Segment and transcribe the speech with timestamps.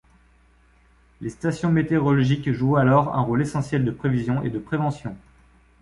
[1.21, 5.15] Les stations météorologiques jouent alors un rôle essentiel de prévision et de prévention.